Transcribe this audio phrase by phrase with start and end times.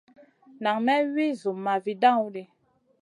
[0.63, 2.43] Nan may wi Zumma vi dawn ɗi.